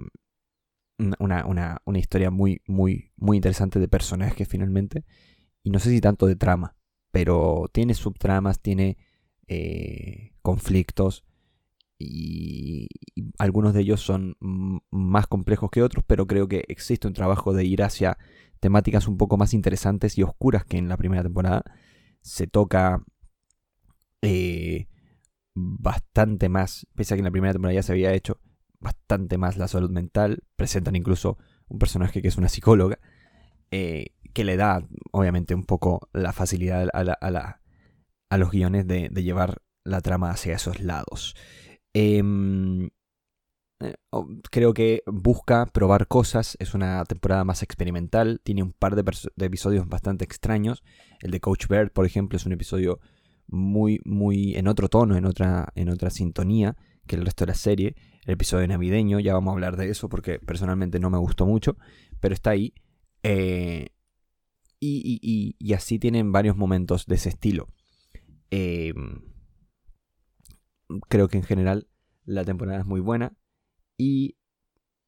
una, 0.97 1.45
una, 1.45 1.81
una, 1.85 1.99
historia 1.99 2.29
muy, 2.31 2.61
muy, 2.67 3.11
muy 3.17 3.37
interesante 3.37 3.79
de 3.79 3.87
personajes 3.87 4.47
finalmente. 4.47 5.05
Y 5.63 5.69
no 5.69 5.79
sé 5.79 5.89
si 5.89 6.01
tanto 6.01 6.25
de 6.27 6.35
trama, 6.35 6.75
pero 7.11 7.69
tiene 7.71 7.93
subtramas, 7.93 8.59
tiene 8.59 8.97
eh, 9.47 10.33
conflictos. 10.41 11.23
Y, 11.99 12.87
algunos 13.37 13.73
de 13.73 13.81
ellos 13.81 14.01
son 14.01 14.35
más 14.89 15.27
complejos 15.27 15.69
que 15.69 15.83
otros, 15.83 16.03
pero 16.05 16.27
creo 16.27 16.47
que 16.47 16.65
existe 16.67 17.07
un 17.07 17.13
trabajo 17.13 17.53
de 17.53 17.65
ir 17.65 17.83
hacia 17.83 18.17
temáticas 18.59 19.07
un 19.07 19.17
poco 19.17 19.37
más 19.37 19.53
interesantes 19.53 20.17
y 20.17 20.23
oscuras 20.23 20.65
que 20.65 20.77
en 20.77 20.89
la 20.89 20.97
primera 20.97 21.23
temporada. 21.23 21.63
Se 22.21 22.47
toca 22.47 23.03
eh, 24.21 24.87
bastante 25.53 26.49
más, 26.49 26.87
pese 26.95 27.13
a 27.13 27.17
que 27.17 27.21
en 27.21 27.25
la 27.25 27.31
primera 27.31 27.53
temporada 27.53 27.75
ya 27.75 27.83
se 27.83 27.91
había 27.91 28.13
hecho, 28.13 28.39
bastante 28.83 29.37
más 29.37 29.57
la 29.57 29.67
salud 29.67 29.89
mental. 29.89 30.43
Presentan 30.55 30.95
incluso 30.95 31.37
un 31.67 31.79
personaje 31.79 32.21
que 32.21 32.27
es 32.27 32.37
una 32.37 32.49
psicóloga, 32.49 32.99
eh, 33.71 34.07
que 34.33 34.43
le 34.43 34.57
da, 34.57 34.85
obviamente, 35.11 35.55
un 35.55 35.63
poco 35.63 36.09
la 36.13 36.33
facilidad 36.33 36.89
a, 36.93 38.37
los 38.37 38.51
guiones 38.51 38.87
de, 38.87 39.09
llevar 39.09 39.61
la 39.83 40.01
trama 40.01 40.29
hacia 40.31 40.55
esos 40.55 40.79
lados. 40.79 41.35
Em, 41.93 42.89
eh, 43.79 43.95
creo 44.51 44.73
que 44.73 45.03
busca 45.05 45.65
probar 45.67 46.07
cosas, 46.07 46.57
es 46.59 46.73
una 46.73 47.03
temporada 47.05 47.43
más 47.43 47.63
experimental, 47.63 48.41
tiene 48.43 48.63
un 48.63 48.73
par 48.73 48.95
de, 48.95 49.03
de, 49.35 49.45
episodios 49.45 49.87
bastante 49.87 50.25
extraños. 50.25 50.83
El 51.21 51.31
de 51.31 51.39
Coach 51.39 51.67
Bird, 51.67 51.91
por 51.91 52.05
ejemplo, 52.05 52.37
es 52.37 52.45
un 52.45 52.53
episodio 52.53 52.99
muy, 53.47 54.01
muy 54.05 54.55
en 54.55 54.67
otro 54.67 54.89
tono, 54.89 55.15
en 55.15 55.25
otra, 55.25 55.71
en 55.75 55.89
otra 55.89 56.09
sintonía 56.09 56.75
que 57.07 57.15
el 57.15 57.25
resto 57.25 57.45
de 57.45 57.51
la 57.51 57.55
serie 57.55 57.95
el 58.25 58.33
episodio 58.33 58.67
navideño, 58.67 59.19
ya 59.19 59.33
vamos 59.33 59.51
a 59.51 59.53
hablar 59.53 59.77
de 59.77 59.89
eso 59.89 60.07
porque 60.07 60.39
personalmente 60.39 60.99
no 60.99 61.09
me 61.09 61.17
gustó 61.17 61.45
mucho, 61.45 61.77
pero 62.19 62.33
está 62.33 62.51
ahí. 62.51 62.73
Eh, 63.23 63.89
y, 64.79 65.73
así 65.73 65.97
tienen 65.97 66.31
varios 66.31 66.55
momentos 66.55 67.05
de 67.05 67.15
ese 67.15 67.29
estilo. 67.29 67.67
Em, 68.49 69.21
creo 71.09 71.27
que 71.27 71.37
en 71.37 71.43
general 71.43 71.87
la 72.25 72.45
temporada 72.45 72.79
es 72.79 72.85
muy 72.85 72.99
buena 72.99 73.33
y 73.97 74.37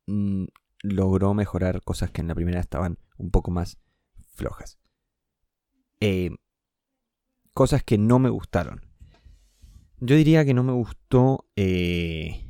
mm, 0.08 0.46
logró 0.82 1.34
mejorar 1.34 1.82
cosas 1.84 2.12
que 2.12 2.22
en 2.22 2.28
la 2.28 2.36
primera 2.36 2.60
estaban 2.60 2.98
un 3.18 3.32
poco 3.32 3.52
más 3.52 3.78
flojas. 4.34 4.80
Em, 6.00 6.38
cosas 7.54 7.84
que 7.84 7.98
no 7.98 8.20
me 8.20 8.30
gustaron. 8.30 8.82
Yo 10.00 10.16
diría 10.16 10.44
que 10.44 10.54
no 10.54 10.64
me 10.64 10.74
gustó 10.74 11.46
eh, 11.56 12.46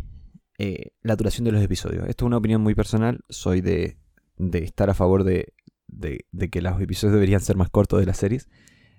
eh, 0.58 0.92
la 1.02 1.16
duración 1.16 1.46
de 1.46 1.52
los 1.52 1.62
episodios. 1.62 2.08
Esto 2.08 2.25
es 2.25 2.28
una 2.28 2.38
opinión 2.38 2.62
muy 2.62 2.74
personal. 2.74 3.24
Soy 3.30 3.62
de, 3.62 3.98
estar 4.38 4.90
a 4.90 4.96
favor 4.96 5.24
de, 5.24 5.54
que 6.52 6.62
los 6.62 6.82
episodios 6.82 7.14
deberían 7.14 7.42
ser 7.42 7.56
más 7.56 7.70
cortos 7.70 8.00
de 8.00 8.08
las 8.08 8.18
series. 8.18 8.50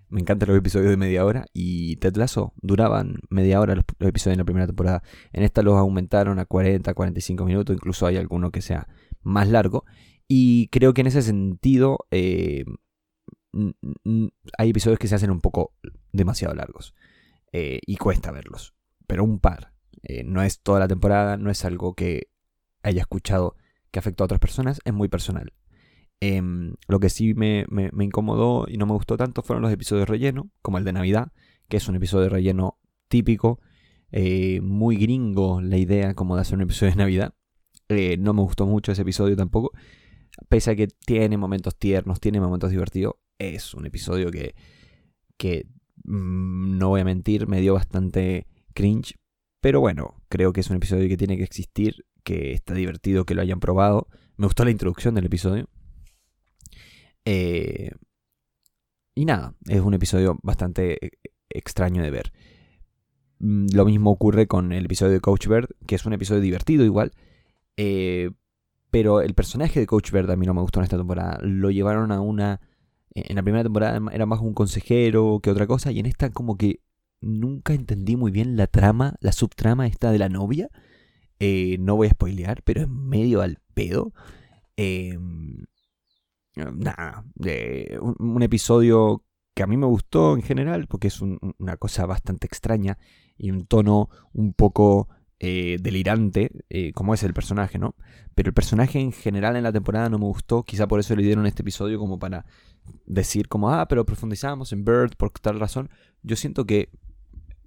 Me 0.09 0.21
encantan 0.21 0.49
los 0.49 0.59
episodios 0.59 0.91
de 0.91 0.97
media 0.97 1.25
hora 1.25 1.47
y 1.53 1.97
Ted 1.97 2.15
Lasso 2.15 2.53
duraban 2.63 3.17
media 3.29 3.61
hora 3.61 3.75
los, 3.75 3.85
episodios 3.99 4.35
en 4.35 4.39
la 4.39 4.45
primera 4.45 4.67
temporada. 4.67 5.03
En 5.33 5.43
esta 5.43 5.63
los 5.63 5.75
aumentaron 5.77 6.39
a 6.39 6.45
40, 6.45 6.95
45 6.95 7.45
minutos, 7.45 7.75
incluso 7.75 8.07
hay 8.07 8.17
alguno 8.17 8.53
que 8.53 8.63
sea 8.63 8.87
más 9.23 9.49
largo. 9.49 9.85
Y 10.29 10.69
creo 10.69 10.95
que 10.95 11.01
en 11.01 11.09
ese 11.09 11.23
sentido 11.23 12.07
eh, 12.13 12.65
hay 14.57 14.71
episodios 14.71 15.01
que 15.01 15.09
se 15.09 15.17
hacen 15.17 15.33
un 15.33 15.41
poco 15.41 15.73
demasiado 16.13 16.55
largos 16.55 16.95
eh, 17.59 17.81
y 17.87 17.97
cuesta 17.97 18.33
verlos, 18.33 18.75
pero 19.07 19.25
un 19.25 19.41
par. 19.41 19.73
Eh, 20.03 20.25
no 20.25 20.43
es 20.43 20.61
toda 20.61 20.79
la 20.79 20.89
temporada, 20.89 21.39
no 21.39 21.51
es 21.51 21.65
algo 21.65 21.95
que 21.95 22.29
haya 22.83 23.01
escuchado 23.01 23.57
que 23.91 23.99
afectó 23.99 24.23
a 24.23 24.27
otras 24.27 24.41
personas, 24.41 24.79
es 24.85 24.93
muy 24.93 25.09
personal. 25.09 25.55
Em, 26.21 26.75
lo 26.87 27.01
que 27.01 27.09
sí 27.09 27.33
me, 27.33 27.65
incomodó 27.99 28.67
y 28.69 28.77
no 28.77 28.85
me 28.85 28.93
gustó 28.93 29.17
tanto 29.17 29.41
fueron 29.41 29.63
los 29.63 29.73
episodios 29.73 30.07
relleno, 30.07 30.51
como 30.61 30.77
el 30.77 30.85
de 30.85 30.93
Navidad, 30.93 31.33
que 31.67 31.79
es 31.79 31.89
un 31.89 31.97
episodio 31.97 32.29
relleno 32.29 32.79
típico, 33.09 33.59
eh, 34.13 34.61
muy 34.61 34.99
gringo 34.99 35.63
la 35.63 35.79
idea 35.79 36.13
como 36.13 36.35
de 36.37 36.43
hacer 36.43 36.57
un 36.57 36.63
episodio 36.63 36.93
de 36.93 36.99
Navidad. 36.99 37.35
No 38.19 38.35
me 38.35 38.43
gustó 38.43 38.67
mucho 38.67 38.93
ese 38.93 39.01
episodio 39.01 39.35
tampoco, 39.35 39.73
pese 40.51 40.73
a 40.73 40.77
que 40.77 40.89
tiene 40.89 41.39
momentos 41.39 41.75
tiernos, 41.79 42.21
tiene 42.21 42.39
momentos 42.39 42.71
divertidos, 42.71 43.15
es 43.39 43.73
un 43.73 43.87
episodio 43.87 44.31
que, 44.31 44.55
que 45.39 45.67
no 46.07 46.89
voy 46.89 47.01
a 47.01 47.05
mentir, 47.05 47.47
me 47.47 47.61
dio 47.61 47.75
bastante 47.75 48.47
cringe, 48.75 49.17
pero 49.61 49.81
bueno, 49.81 50.15
creo 50.29 50.53
que 50.53 50.61
es 50.61 50.71
un 50.71 50.77
episodio 50.77 51.09
que 51.09 51.17
tiene 51.17 51.37
que 51.37 51.43
existir, 51.43 52.05
que 52.23 52.53
está 52.53 52.75
divertido 52.75 53.25
que 53.25 53.35
lo 53.35 53.43
hayan 53.43 53.61
probado. 53.61 54.09
Me 54.37 54.47
gustó 54.47 54.65
la 54.65 54.71
introducción 54.71 55.15
del 55.15 55.27
episodio. 55.27 55.69
Eh, 57.25 57.91
y 59.15 59.25
nada, 59.25 59.55
es 59.67 59.81
un 59.81 59.95
episodio 59.95 60.39
bastante 60.43 61.05
e-, 61.05 61.11
extraño 61.49 62.03
de 62.03 62.11
ver. 62.11 62.33
Mm, 63.39 63.69
lo 63.73 63.85
mismo 63.85 64.11
ocurre 64.11 64.47
con 64.47 64.73
el 64.73 64.85
episodio 64.85 65.13
de 65.13 65.21
Coach 65.21 65.49
Bird, 65.49 65.69
que 65.87 65.95
es 65.95 66.07
un 66.07 66.13
episodio 66.13 66.41
divertido 66.41 66.85
igual. 66.85 67.13
Eh, 67.77 68.31
pero 68.91 69.21
el 69.21 69.35
personaje 69.35 69.81
de 69.81 69.87
Coach 69.87 70.11
Bird 70.13 70.31
a 70.31 70.37
mí 70.37 70.47
no 70.47 70.55
me 70.55 70.63
gustó 70.63 70.81
en 70.81 70.85
esta 70.85 70.97
temporada. 70.97 71.39
Lo 71.43 71.71
llevaron 71.71 72.13
a 72.13 72.21
una... 72.21 72.61
En 73.17 73.37
la 73.37 73.43
primera 73.43 73.63
temporada 73.63 73.99
era 74.13 74.27
más 74.27 74.41
un 74.41 74.53
consejero 74.53 75.41
que 75.43 75.51
otra 75.51 75.67
cosa. 75.67 75.91
Y 75.91 76.01
en 76.01 76.07
esta 76.07 76.31
como 76.31 76.57
que 76.59 76.81
nunca 77.23 77.73
entendí 77.73 78.15
muy 78.15 78.31
bien 78.31 78.57
la 78.57 78.67
trama, 78.67 79.17
la 79.21 79.33
subtrama 79.33 79.87
esta 79.87 80.11
de 80.11 80.19
la 80.19 80.29
novia. 80.29 80.69
Eh, 81.39 81.79
no 81.81 81.97
voy 81.97 82.09
a 82.09 82.11
spoilear, 82.11 82.63
pero 82.63 82.83
es 82.83 82.89
medio 82.89 83.41
al 83.41 83.59
pedo. 83.75 84.13
Em, 84.77 85.65
nada, 86.55 87.25
un, 88.01 88.43
episodio 88.43 89.25
que 89.55 89.63
a 89.63 89.67
mí 89.67 89.79
me 89.79 89.87
gustó 89.87 90.35
en 90.35 90.43
general, 90.43 90.87
porque 90.87 91.09
es 91.09 91.23
una 91.23 91.79
cosa 91.79 92.05
bastante 92.05 92.47
extraña 92.47 92.99
y 93.39 93.51
un 93.51 93.67
tono 93.67 94.11
un 94.35 94.53
poco 94.53 95.09
eh, 95.39 95.77
delirante, 95.81 96.51
eh, 96.71 96.93
como 96.93 97.13
es 97.13 97.23
el 97.23 97.35
personaje, 97.35 97.79
¿no? 97.79 97.95
Pero 98.35 98.49
el 98.49 98.55
personaje 98.55 98.99
en 98.99 99.13
general 99.13 99.57
en 99.57 99.65
la 99.65 99.73
temporada 99.73 100.09
no 100.09 100.19
me 100.19 100.25
gustó, 100.25 100.63
quizá 100.63 100.89
por 100.89 100.99
eso 100.99 101.15
le 101.15 101.23
dieron 101.23 101.47
este 101.47 101.63
episodio 101.63 101.99
como 101.99 102.19
para 102.19 102.47
decir 103.05 103.49
como, 103.49 103.71
ah, 103.71 103.87
pero 103.89 104.07
profundizamos 104.07 104.73
en 104.73 104.85
Bird 104.85 105.17
por 105.17 105.31
tal 105.33 105.61
razón. 105.61 105.91
Yo 106.23 106.37
siento 106.37 106.65
que, 106.65 106.91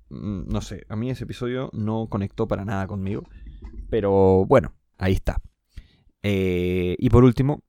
mm, 0.09 0.47
no 0.47 0.61
sé, 0.61 0.85
a 0.89 0.95
mí 0.95 1.09
ese 1.09 1.25
episodio 1.25 1.69
no 1.73 2.07
conectó 2.09 2.47
para 2.47 2.65
nada 2.65 2.88
conmigo, 2.88 3.23
pero 3.89 4.45
bueno, 4.45 4.73
ahí 4.97 5.13
está. 5.13 5.41
Eh, 6.23 6.95
y 6.97 7.09
por 7.09 7.23
último, 7.23 7.63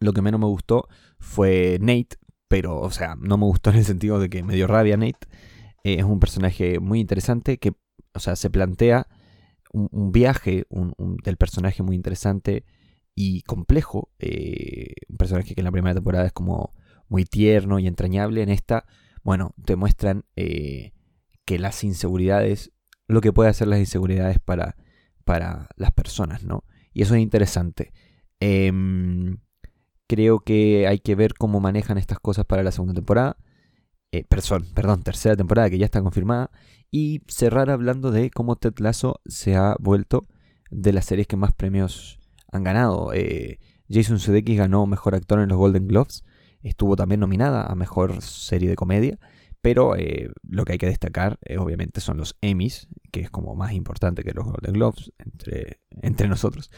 lo 0.00 0.12
que 0.12 0.22
menos 0.22 0.40
me 0.40 0.46
gustó 0.46 0.88
fue 1.18 1.78
Nate, 1.80 2.16
pero, 2.48 2.80
o 2.80 2.90
sea, 2.90 3.14
no 3.16 3.36
me 3.36 3.44
gustó 3.44 3.70
en 3.70 3.76
el 3.76 3.84
sentido 3.84 4.18
de 4.18 4.30
que 4.30 4.42
me 4.42 4.54
dio 4.54 4.66
rabia 4.66 4.96
Nate. 4.96 5.28
Es 5.84 6.04
un 6.04 6.20
personaje 6.20 6.80
muy 6.80 7.00
interesante 7.00 7.58
que, 7.58 7.72
o 8.14 8.20
sea, 8.20 8.36
se 8.36 8.50
plantea 8.50 9.06
un, 9.72 10.12
viaje 10.12 10.66
del 11.24 11.36
personaje 11.36 11.82
muy 11.82 11.96
interesante 11.96 12.64
y 13.14 13.42
complejo. 13.42 14.10
Eh, 14.18 14.94
un 15.08 15.16
personaje 15.16 15.54
que 15.54 15.60
en 15.60 15.64
la 15.64 15.72
primera 15.72 15.94
temporada 15.94 16.26
es 16.26 16.32
como 16.32 16.74
muy 17.08 17.24
tierno 17.24 17.78
y 17.78 17.86
entrañable. 17.86 18.42
En 18.42 18.48
esta, 18.48 18.86
bueno, 19.22 19.54
te 19.64 19.76
muestran 19.76 20.24
eh, 20.36 20.92
que 21.44 21.58
las 21.58 21.84
inseguridades, 21.84 22.72
lo 23.08 23.20
que 23.20 23.32
puede 23.32 23.50
hacer 23.50 23.68
las 23.68 23.80
inseguridades 23.80 24.38
para, 24.38 24.76
para 25.24 25.68
las 25.76 25.92
personas, 25.92 26.44
¿no? 26.44 26.64
Y 26.92 27.02
eso 27.02 27.14
es 27.14 27.22
interesante. 27.22 27.92
Em, 28.40 29.38
Creo 30.12 30.40
que 30.40 30.86
hay 30.88 30.98
que 30.98 31.14
ver 31.14 31.32
cómo 31.32 31.58
manejan 31.58 31.96
estas 31.96 32.20
cosas 32.20 32.44
para 32.44 32.62
la 32.62 32.70
segunda 32.70 32.92
temporada. 32.92 33.38
Eh, 34.10 34.24
perdón, 34.28 34.66
perdón, 34.74 35.02
tercera 35.02 35.36
temporada 35.36 35.70
que 35.70 35.78
ya 35.78 35.86
está 35.86 36.02
confirmada. 36.02 36.50
Y 36.92 37.22
cerrar 37.26 37.70
hablando 37.70 38.12
de 38.12 38.30
cómo 38.30 38.54
Ted 38.54 38.74
Lasso 38.78 39.20
se 39.26 39.56
ha 39.56 39.74
vuelto 39.80 40.28
de 40.70 40.92
las 40.92 41.06
series 41.06 41.26
que 41.26 41.36
más 41.36 41.52
premios 41.52 42.20
han 42.52 42.62
ganado. 42.62 43.12
Eh, 43.12 43.58
Jason 43.90 44.20
Sudeikis 44.20 44.58
ganó 44.58 44.86
Mejor 44.86 45.16
Actor 45.16 45.40
en 45.40 45.48
los 45.48 45.58
Golden 45.58 45.88
Globes. 45.88 46.22
Estuvo 46.62 46.94
también 46.94 47.18
nominada 47.18 47.66
a 47.66 47.74
Mejor 47.74 48.22
Serie 48.22 48.68
de 48.68 48.76
Comedia. 48.76 49.18
Pero 49.60 49.96
eh, 49.96 50.30
lo 50.42 50.64
que 50.64 50.72
hay 50.72 50.78
que 50.78 50.86
destacar, 50.86 51.38
obviamente, 51.58 52.00
son 52.00 52.16
los 52.16 52.36
Emmys, 52.40 52.88
que 53.12 53.20
es 53.20 53.30
como 53.30 53.54
más 53.54 53.72
importante 53.72 54.24
que 54.24 54.32
los 54.32 54.44
Golden 54.44 54.72
Globes 54.72 55.12
entre, 55.18 55.80
entre 56.02 56.28
nosotros. 56.28 56.70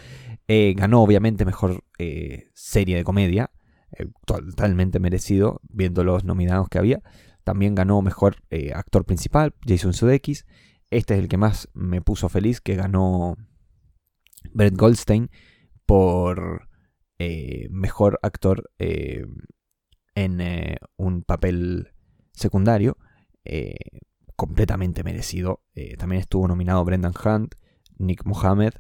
Eh, 0.47 0.75
ganó 0.77 1.03
obviamente 1.03 1.47
mejor 1.47 1.85
eh, 1.99 2.51
serie 2.53 2.97
de 2.97 3.05
comedia, 3.05 3.51
eh, 3.93 4.07
totalmente 4.27 5.01
merecido, 5.01 5.63
viendo 5.71 6.05
los 6.05 6.25
nominados 6.25 6.69
que 6.69 6.79
había. 6.79 7.03
También 7.45 7.75
ganó 7.75 8.03
mejor 8.03 8.37
actor 8.75 9.05
principal, 9.05 9.55
Jason 9.67 9.93
Sudeikis. 9.93 10.47
Este 10.91 11.15
es 11.15 11.21
el 11.21 11.29
que 11.29 11.37
más 11.37 11.69
me 11.75 12.01
puso 12.01 12.29
feliz, 12.29 12.61
que 12.61 12.75
ganó 12.75 13.37
Brett 14.53 14.77
Goldstein 14.77 15.31
por 15.87 16.69
mejor 17.71 18.19
actor 18.23 18.71
en 18.79 20.43
un 20.97 21.23
papel 21.23 21.93
secundario. 22.33 22.97
completamente 24.37 25.05
merecido. 25.05 25.63
también 25.99 26.21
estuvo 26.21 26.49
nominado 26.49 26.85
Brendan 26.85 27.15
Hunt, 27.25 27.55
Nick 27.99 28.25
Mohammed 28.25 28.73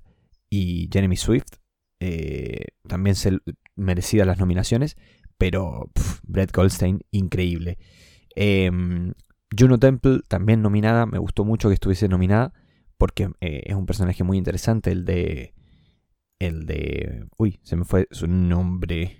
y 0.48 0.88
Jeremy 0.92 1.16
Swift. 1.16 1.58
Eh, 2.00 2.66
también 2.86 3.16
se 3.16 3.38
merecía 3.76 4.24
las 4.24 4.38
nominaciones, 4.38 4.96
pero 5.38 5.90
Brett 6.22 6.54
Goldstein, 6.54 7.00
increíble. 7.10 7.78
Em, 8.34 9.12
Juno 9.56 9.78
Temple, 9.78 10.20
también 10.28 10.62
nominada, 10.62 11.06
me 11.06 11.18
gustó 11.18 11.44
mucho 11.44 11.68
que 11.68 11.74
estuviese 11.74 12.08
nominada, 12.08 12.52
porque 12.98 13.30
eh, 13.40 13.62
es 13.66 13.74
un 13.74 13.86
personaje 13.86 14.24
muy 14.24 14.38
interesante, 14.38 14.92
el 14.92 15.04
de... 15.04 15.54
El 16.38 16.66
de... 16.66 17.26
Uy, 17.38 17.60
se 17.62 17.76
me 17.76 17.84
fue 17.84 18.08
su 18.10 18.26
nombre. 18.26 19.16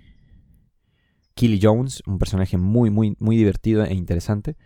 Killy 1.33 1.59
Jones, 1.61 2.03
un 2.05 2.19
personaje 2.19 2.57
muy, 2.57 2.89
muy, 2.89 3.15
muy 3.19 3.37
divertido 3.37 3.83
e 3.85 3.93
interesante, 3.93 4.57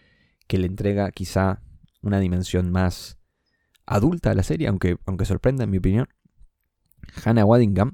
que 0.47 0.57
le 0.57 0.67
entrega 0.67 1.11
quizá 1.11 1.61
una 2.01 2.19
dimensión 2.19 2.71
más 2.71 3.17
adulta 3.85 4.31
a 4.31 4.35
la 4.35 4.43
serie, 4.43 4.67
aunque, 4.67 4.97
aunque 5.05 5.25
sorprenda 5.25 5.63
en 5.63 5.71
mi 5.71 5.77
opinión. 5.77 6.07
Hannah 7.23 7.45
Waddingham, 7.45 7.93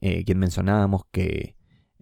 eh, 0.00 0.24
quien 0.24 0.38
mencionábamos 0.38 1.02
que 1.10 1.56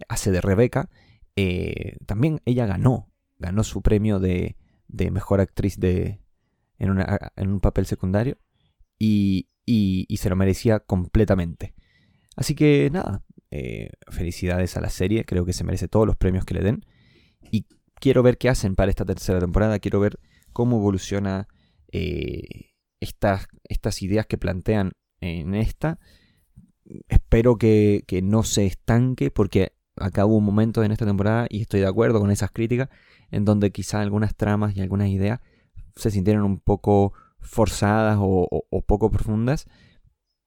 hace 0.09 0.31
de 0.31 0.41
Rebeca, 0.41 0.91
eh, 1.37 1.97
también 2.07 2.41
ella 2.45 2.67
ganó, 2.67 3.12
ganó 3.43 3.65
su 3.65 3.83
premio 3.83 4.19
de, 4.19 4.57
mejor 4.89 5.41
actriz 5.41 5.79
de, 5.79 6.21
en, 6.79 6.91
un 7.51 7.61
papel 7.61 7.87
secundario 7.87 8.39
y, 8.99 9.49
se 10.17 10.31
lo 10.31 10.37
merecía 10.37 10.81
completamente. 10.81 11.75
Así 12.37 12.55
que 12.55 12.89
nada, 12.91 13.25
eh, 13.51 13.91
felicidades 14.09 14.77
a 14.77 14.81
la 14.81 14.89
serie, 14.89 15.25
creo 15.25 15.45
que 15.45 15.53
se 15.53 15.65
merece 15.65 15.89
todos 15.89 16.07
los 16.07 16.17
premios 16.17 16.45
que 16.45 16.55
le 16.55 16.63
den 16.63 16.87
y 17.51 17.67
quiero 18.01 18.23
ver 18.23 18.39
qué 18.39 18.49
hacen 18.49 18.75
para 18.75 18.91
esta 18.91 19.05
tercera 19.05 19.41
temporada, 19.41 19.79
quiero 19.79 20.01
ver 20.01 20.19
cómo 20.53 20.79
evoluciona 20.79 21.49
estas, 23.01 23.49
estas 23.65 24.01
ideas 24.03 24.27
que 24.27 24.39
plantean 24.39 24.93
en 25.21 25.55
esta 25.55 25.99
espero 27.09 27.57
que, 27.57 28.21
no 28.23 28.43
se 28.43 28.67
estanque 28.67 29.31
porque 29.31 29.73
acá 29.97 30.27
hubo 30.27 30.37
un 30.37 30.45
momento 30.45 30.83
en 30.83 30.93
esta 30.93 31.07
temporada 31.07 31.47
y 31.49 31.63
estoy 31.63 31.81
de 31.81 31.87
acuerdo 31.87 32.21
con 32.21 32.31
esas 32.31 32.51
críticas 32.51 32.89
en 33.31 33.45
donde 33.45 33.71
quizá 33.71 34.01
algunas 34.01 34.35
tramas 34.35 34.77
y 34.77 34.81
algunas 34.81 35.09
ideas 35.09 35.41
se 35.97 36.11
sintieron 36.11 36.45
un 36.45 36.59
poco 36.59 37.13
forzadas 37.41 38.19
o, 38.21 38.85
poco 38.87 39.11
profundas, 39.11 39.67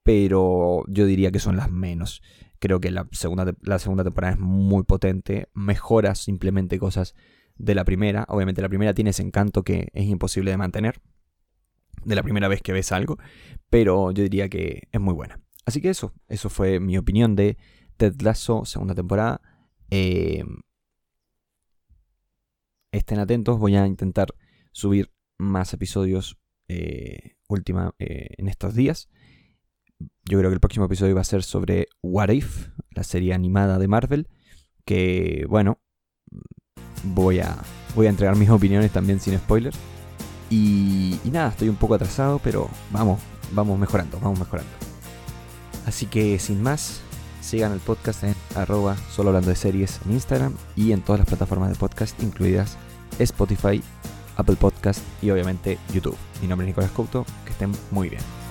pero 0.03 0.83
yo 0.87 1.05
diría 1.05 1.31
que 1.31 1.39
son 1.39 1.57
las 1.57 1.71
menos. 1.71 2.21
Creo 2.59 2.79
que 2.79 2.89
la 2.89 3.07
segunda, 3.11 3.53
la 3.61 3.79
segunda 3.79 4.03
temporada 4.03 4.33
es 4.33 4.39
muy 4.39 4.83
potente, 4.83 5.49
mejora 5.53 6.15
simplemente 6.15 6.79
cosas 6.79 7.15
de 7.57 7.75
la 7.75 7.83
primera. 7.83 8.25
Obviamente 8.29 8.61
la 8.61 8.69
primera 8.69 8.93
tiene 8.93 9.11
ese 9.11 9.23
encanto 9.23 9.63
que 9.63 9.89
es 9.93 10.05
imposible 10.05 10.51
de 10.51 10.57
mantener 10.57 11.01
de 12.03 12.15
la 12.15 12.23
primera 12.23 12.47
vez 12.47 12.61
que 12.61 12.73
ves 12.73 12.91
algo, 12.91 13.17
pero 13.69 14.11
yo 14.11 14.23
diría 14.23 14.47
que 14.49 14.87
es 14.91 15.01
muy 15.01 15.13
buena. 15.13 15.39
Así 15.65 15.81
que 15.81 15.89
eso, 15.89 16.13
eso 16.27 16.49
fue 16.49 16.79
mi 16.79 16.97
opinión 16.97 17.35
de 17.35 17.57
Ted 17.97 18.21
Lasso, 18.21 18.65
segunda 18.65 18.95
temporada. 18.95 19.41
Em, 19.89 20.61
estén 22.91 23.19
atentos, 23.19 23.59
voy 23.59 23.75
a 23.75 23.85
intentar 23.87 24.27
subir 24.71 25.11
más 25.37 25.73
episodios 25.73 26.37
eh, 26.67 27.35
última, 27.47 27.93
eh, 27.99 28.29
en 28.37 28.47
estos 28.47 28.73
días. 28.73 29.09
Yo 30.25 30.39
creo 30.39 30.49
que 30.49 30.55
el 30.55 30.59
próximo 30.59 30.85
episodio 30.85 31.15
va 31.15 31.21
a 31.21 31.25
ser 31.25 31.43
sobre 31.43 31.87
What 32.01 32.29
If, 32.29 32.69
la 32.89 33.03
serie 33.03 33.33
animada 33.33 33.77
de 33.77 33.87
Marvel. 33.87 34.27
Que 34.85 35.45
bueno, 35.47 35.79
voy 37.03 37.39
a, 37.39 37.57
voy 37.95 38.07
a 38.07 38.09
entregar 38.09 38.35
mis 38.35 38.49
opiniones 38.49 38.91
también 38.91 39.19
sin 39.19 39.37
spoilers. 39.37 39.77
Y, 40.49 41.19
y 41.23 41.31
nada, 41.31 41.49
estoy 41.49 41.69
un 41.69 41.75
poco 41.75 41.95
atrasado, 41.95 42.39
pero 42.39 42.69
vamos, 42.91 43.19
vamos 43.51 43.79
mejorando, 43.79 44.19
vamos 44.19 44.39
mejorando. 44.39 44.71
Así 45.85 46.07
que 46.07 46.39
sin 46.39 46.61
más, 46.61 47.01
sigan 47.45 47.71
el 47.71 47.79
podcast 47.79 48.23
en 48.23 48.35
arroba 48.55 48.97
solo 49.11 49.29
hablando 49.29 49.49
de 49.49 49.55
series 49.55 49.99
en 50.05 50.13
Instagram 50.13 50.55
y 50.75 50.91
en 50.91 51.01
todas 51.01 51.19
las 51.19 51.27
plataformas 51.27 51.69
de 51.69 51.75
podcast, 51.75 52.21
incluidas 52.23 52.77
Spotify, 53.19 53.81
Apple 54.35 54.55
Podcast 54.55 55.01
y 55.21 55.29
obviamente 55.29 55.77
YouTube. 55.93 56.17
Mi 56.41 56.47
nombre 56.47 56.65
es 56.65 56.69
Nicolás 56.69 56.91
Couto, 56.91 57.25
que 57.45 57.51
estén 57.51 57.71
muy 57.91 58.09
bien. 58.09 58.44